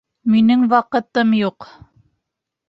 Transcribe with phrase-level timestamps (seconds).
[0.35, 1.69] Минең ваҡытым юҡ.